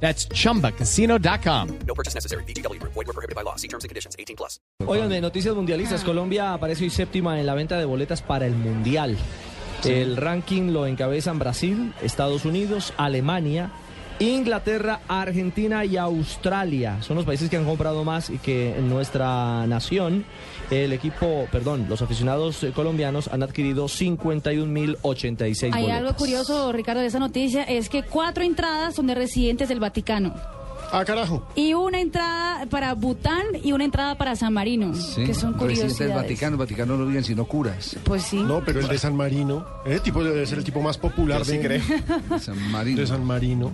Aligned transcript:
That's 0.00 0.28
chumbacasino.com. 0.28 1.68
No 1.86 1.94
purchase 1.94 2.14
necessary. 2.14 2.44
BGW. 2.44 2.80
Void 2.80 2.94
were 2.94 3.12
prohibited 3.12 3.34
by 3.34 3.42
law. 3.42 3.56
See 3.56 3.68
terms 3.68 3.84
and 3.84 3.88
conditions. 3.88 4.14
18 4.18 4.36
plus. 4.36 4.60
Oigan, 4.86 5.08
de 5.08 5.20
noticias 5.20 5.54
mundialistas, 5.54 6.04
Colombia 6.04 6.52
aparece 6.52 6.84
hoy 6.84 6.90
séptima 6.90 7.40
en 7.40 7.46
la 7.46 7.54
venta 7.54 7.78
de 7.78 7.84
boletas 7.86 8.22
para 8.22 8.46
el 8.46 8.54
Mundial. 8.54 9.16
El 9.84 10.16
ranking 10.16 10.72
lo 10.72 10.86
encabezan 10.86 11.38
Brasil, 11.38 11.92
Estados 12.02 12.44
Unidos, 12.44 12.92
Alemania, 12.96 13.70
Inglaterra, 14.18 15.00
Argentina 15.08 15.84
y 15.84 15.96
Australia. 15.96 16.98
Son 17.02 17.16
los 17.16 17.26
países 17.26 17.50
que 17.50 17.56
han 17.56 17.64
comprado 17.64 18.02
más 18.04 18.30
y 18.30 18.38
que 18.38 18.76
en 18.76 18.88
nuestra 18.88 19.66
nación, 19.66 20.24
el 20.70 20.92
equipo, 20.92 21.46
perdón, 21.52 21.86
los 21.88 22.00
aficionados 22.02 22.62
eh, 22.64 22.72
colombianos 22.74 23.28
han 23.28 23.42
adquirido 23.42 23.86
51.086 23.86 25.64
Hay 25.64 25.82
boletas. 25.82 25.98
algo 25.98 26.14
curioso, 26.16 26.72
Ricardo, 26.72 27.00
de 27.02 27.08
esa 27.08 27.18
noticia, 27.18 27.62
es 27.64 27.88
que 27.88 28.02
cuatro 28.02 28.42
entradas 28.42 28.94
son 28.94 29.06
de 29.06 29.14
residentes 29.14 29.68
del 29.68 29.80
Vaticano. 29.80 30.34
Ah, 30.92 31.04
carajo. 31.04 31.44
Y 31.56 31.74
una 31.74 32.00
entrada 32.00 32.64
para 32.66 32.94
Bután 32.94 33.42
y 33.62 33.72
una 33.72 33.84
entrada 33.84 34.14
para 34.16 34.36
San 34.36 34.52
Marino, 34.52 34.92
que 34.92 35.34
son 35.34 35.54
Residente 35.54 35.56
del 35.56 35.56
curiosidades. 35.58 36.14
Vaticano, 36.14 36.52
el 36.54 36.58
Vaticano 36.58 36.96
no 36.96 37.06
viven 37.06 37.24
sino 37.24 37.44
curas. 37.44 37.96
Pues 38.04 38.22
sí. 38.22 38.36
No, 38.36 38.62
pero 38.64 38.78
el 38.78 38.86
de 38.86 38.96
San 38.96 39.16
Marino. 39.16 39.66
Ese 39.84 39.98
tipo 40.00 40.22
debe 40.22 40.46
ser 40.46 40.58
el 40.58 40.64
tipo 40.64 40.80
más 40.80 40.96
popular 40.96 41.44
de, 41.44 41.82
San 42.40 42.70
Marino. 42.70 43.00
de 43.00 43.06
San 43.06 43.24
Marino. 43.24 43.72